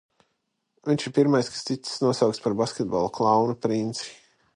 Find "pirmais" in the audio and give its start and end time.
1.17-1.51